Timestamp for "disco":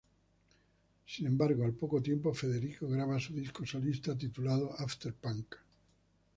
3.35-3.67